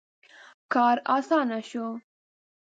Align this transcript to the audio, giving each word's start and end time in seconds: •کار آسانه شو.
•کار 0.73 0.97
آسانه 1.17 1.59
شو. 1.69 1.87